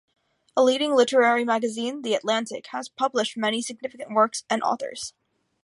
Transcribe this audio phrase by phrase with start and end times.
[0.57, 5.13] A leading literary magazine, "The Atlantic" has published many significant works and authors.